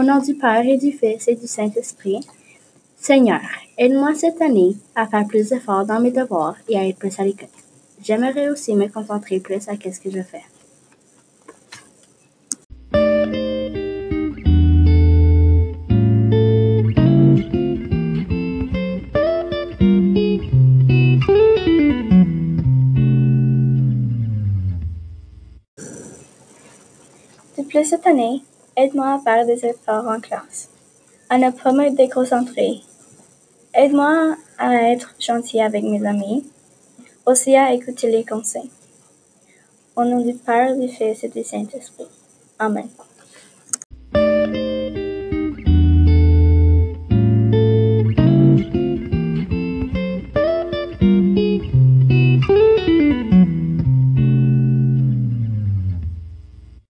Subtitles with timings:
[0.00, 2.20] nom du Père et du Fils et du Saint-Esprit.
[2.96, 3.42] Seigneur,
[3.76, 7.24] aide-moi cette année à faire plus d'efforts dans mes devoirs et à être plus à
[7.24, 7.50] l'écoute.
[8.02, 10.42] J'aimerais aussi me concentrer plus à ce que je fais.
[27.58, 28.42] De plus cette année,
[28.76, 30.68] aide-moi à faire des efforts en classe,
[31.28, 32.80] à ne pas me déconcentrer.
[33.74, 36.44] Aide-moi à être gentil avec mes amis,
[37.26, 38.70] aussi à écouter les conseils.
[39.96, 42.08] Au nom du Père, du Fils et du Saint-Esprit.
[42.58, 42.88] Amen.